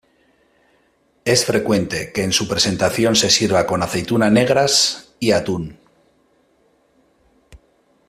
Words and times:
Es 1.25 1.45
frecuente 1.45 2.11
que 2.11 2.23
en 2.23 2.31
su 2.33 2.47
presentación 2.47 3.15
se 3.15 3.29
sirva 3.29 3.67
con 3.67 3.83
aceituna 3.83 4.31
negras 4.31 5.13
y 5.19 5.31
atún. 5.31 5.77